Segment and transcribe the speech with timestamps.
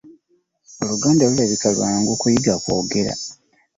[0.81, 3.13] Oluganda lulabika lwangu kuyiga kwogera.